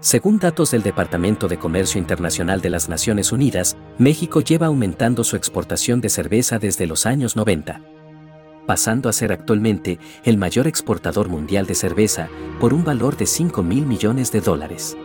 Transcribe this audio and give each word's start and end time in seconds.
Según 0.00 0.38
datos 0.38 0.70
del 0.70 0.84
Departamento 0.84 1.48
de 1.48 1.58
Comercio 1.58 1.98
Internacional 1.98 2.60
de 2.60 2.70
las 2.70 2.88
Naciones 2.88 3.32
Unidas, 3.32 3.76
México 3.98 4.40
lleva 4.40 4.66
aumentando 4.66 5.24
su 5.24 5.34
exportación 5.34 6.00
de 6.00 6.08
cerveza 6.08 6.60
desde 6.60 6.86
los 6.86 7.04
años 7.04 7.34
90, 7.34 7.80
pasando 8.64 9.08
a 9.08 9.12
ser 9.12 9.32
actualmente 9.32 9.98
el 10.22 10.38
mayor 10.38 10.68
exportador 10.68 11.28
mundial 11.28 11.66
de 11.66 11.74
cerveza 11.74 12.28
por 12.60 12.72
un 12.72 12.84
valor 12.84 13.16
de 13.16 13.26
5 13.26 13.62
mil 13.64 13.86
millones 13.86 14.30
de 14.30 14.40
dólares. 14.40 14.96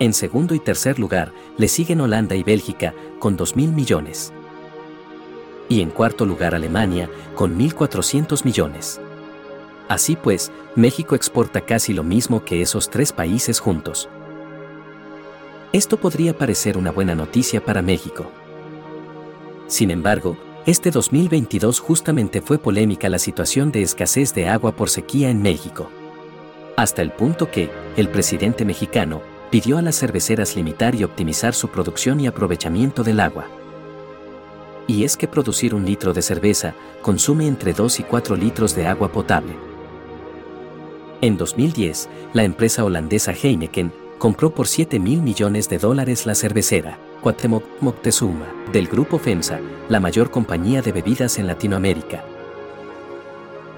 En 0.00 0.12
segundo 0.12 0.56
y 0.56 0.58
tercer 0.58 0.98
lugar 0.98 1.32
le 1.56 1.68
siguen 1.68 2.00
Holanda 2.00 2.34
y 2.34 2.42
Bélgica 2.42 2.92
con 3.20 3.36
2 3.36 3.54
mil 3.54 3.70
millones. 3.70 4.32
Y 5.68 5.82
en 5.82 5.90
cuarto 5.90 6.26
lugar 6.26 6.56
Alemania 6.56 7.08
con 7.36 7.56
1.400 7.56 8.44
millones. 8.44 9.00
Así 9.92 10.16
pues, 10.16 10.50
México 10.74 11.14
exporta 11.14 11.60
casi 11.60 11.92
lo 11.92 12.02
mismo 12.02 12.46
que 12.46 12.62
esos 12.62 12.88
tres 12.88 13.12
países 13.12 13.60
juntos. 13.60 14.08
Esto 15.74 15.98
podría 15.98 16.32
parecer 16.38 16.78
una 16.78 16.90
buena 16.90 17.14
noticia 17.14 17.62
para 17.62 17.82
México. 17.82 18.24
Sin 19.66 19.90
embargo, 19.90 20.38
este 20.64 20.90
2022 20.90 21.78
justamente 21.78 22.40
fue 22.40 22.56
polémica 22.56 23.10
la 23.10 23.18
situación 23.18 23.70
de 23.70 23.82
escasez 23.82 24.32
de 24.32 24.48
agua 24.48 24.74
por 24.74 24.88
sequía 24.88 25.28
en 25.28 25.42
México. 25.42 25.90
Hasta 26.74 27.02
el 27.02 27.10
punto 27.12 27.50
que, 27.50 27.68
el 27.98 28.08
presidente 28.08 28.64
mexicano, 28.64 29.20
pidió 29.50 29.76
a 29.76 29.82
las 29.82 29.98
cerveceras 29.98 30.56
limitar 30.56 30.94
y 30.94 31.04
optimizar 31.04 31.52
su 31.52 31.68
producción 31.68 32.18
y 32.18 32.26
aprovechamiento 32.26 33.04
del 33.04 33.20
agua. 33.20 33.44
Y 34.86 35.04
es 35.04 35.18
que 35.18 35.28
producir 35.28 35.74
un 35.74 35.84
litro 35.84 36.14
de 36.14 36.22
cerveza 36.22 36.72
consume 37.02 37.46
entre 37.46 37.74
2 37.74 38.00
y 38.00 38.02
4 38.04 38.36
litros 38.36 38.74
de 38.74 38.86
agua 38.86 39.12
potable. 39.12 39.71
En 41.22 41.36
2010, 41.36 42.08
la 42.32 42.42
empresa 42.42 42.84
holandesa 42.84 43.32
Heineken 43.32 43.92
compró 44.18 44.52
por 44.52 44.66
7 44.66 44.98
mil 44.98 45.22
millones 45.22 45.68
de 45.68 45.78
dólares 45.78 46.26
la 46.26 46.34
cervecera 46.34 46.98
Cuauhtémoc 47.20 47.62
Moctezuma, 47.80 48.48
del 48.72 48.88
grupo 48.88 49.20
FEMSA, 49.20 49.60
la 49.88 50.00
mayor 50.00 50.32
compañía 50.32 50.82
de 50.82 50.90
bebidas 50.90 51.38
en 51.38 51.46
Latinoamérica. 51.46 52.24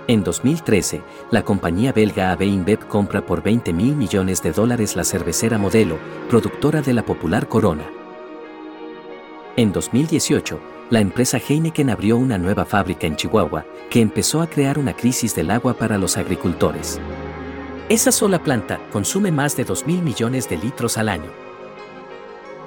En 0.07 0.25
2013, 0.25 1.03
la 1.31 1.45
compañía 1.45 1.93
belga 1.93 2.33
AB 2.33 2.45
InBev 2.45 2.89
compra 2.89 3.27
por 3.27 3.43
20 3.43 3.75
mil 3.75 3.95
millones 3.95 4.43
de 4.43 4.53
dólares 4.53 4.97
la 4.97 5.05
cervecera 5.05 5.59
Modelo, 5.59 5.99
productora 6.31 6.81
de 6.81 6.95
la 6.95 7.05
popular 7.05 7.47
Corona. 7.47 7.85
En 9.57 9.71
2018, 9.71 10.59
la 10.89 11.01
empresa 11.01 11.39
Heineken 11.47 11.91
abrió 11.91 12.17
una 12.17 12.39
nueva 12.39 12.65
fábrica 12.65 13.07
en 13.07 13.17
Chihuahua, 13.17 13.67
que 13.91 14.01
empezó 14.01 14.41
a 14.41 14.49
crear 14.49 14.79
una 14.79 14.97
crisis 14.97 15.35
del 15.35 15.51
agua 15.51 15.75
para 15.75 15.99
los 15.99 16.17
agricultores. 16.17 16.99
Esa 17.91 18.13
sola 18.13 18.43
planta 18.43 18.81
consume 18.91 19.31
más 19.31 19.59
de 19.59 19.67
2.000 19.67 20.01
millones 20.01 20.49
de 20.49 20.57
litros 20.57 20.97
al 20.97 21.11
año. 21.11 21.31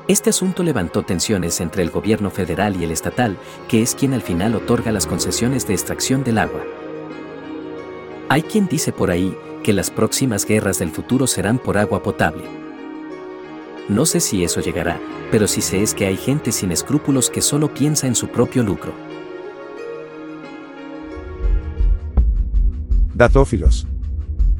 Este 0.08 0.30
asunto 0.30 0.62
levantó 0.62 1.02
tensiones 1.02 1.60
entre 1.60 1.82
el 1.82 1.90
gobierno 1.90 2.30
federal 2.30 2.80
y 2.80 2.84
el 2.84 2.92
estatal, 2.92 3.36
que 3.68 3.82
es 3.82 3.96
quien 3.96 4.14
al 4.14 4.22
final 4.22 4.54
otorga 4.54 4.92
las 4.92 5.08
concesiones 5.08 5.66
de 5.66 5.74
extracción 5.74 6.24
del 6.24 6.38
agua. 6.38 6.64
Hay 8.30 8.44
quien 8.44 8.68
dice 8.68 8.92
por 8.92 9.10
ahí 9.10 9.36
que 9.64 9.74
las 9.74 9.90
próximas 9.90 10.46
guerras 10.46 10.78
del 10.78 10.92
futuro 10.92 11.26
serán 11.26 11.58
por 11.58 11.80
agua 11.80 12.04
potable. 12.04 12.44
No 13.90 14.06
sé 14.06 14.20
si 14.20 14.44
eso 14.44 14.62
llegará, 14.62 15.00
pero 15.32 15.48
sí 15.48 15.62
sé 15.62 15.82
es 15.82 15.96
que 15.96 16.06
hay 16.06 16.18
gente 16.18 16.52
sin 16.52 16.72
escrúpulos 16.72 17.32
que 17.32 17.42
solo 17.42 17.74
piensa 17.74 18.06
en 18.06 18.14
su 18.14 18.28
propio 18.28 18.62
lucro. 18.62 18.94
Datófilos. 23.16 23.88